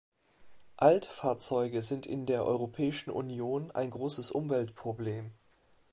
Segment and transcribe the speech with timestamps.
[0.77, 5.31] Altfahrzeuge sind in der Europäischen Union ein großes Umweltproblem.